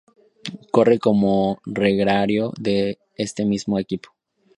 [0.71, 4.09] Corre como gregario de este mismo equipo.